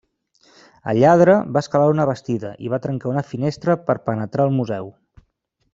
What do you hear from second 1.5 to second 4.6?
va escalar una bastida i va trencar una finestra per penetrar al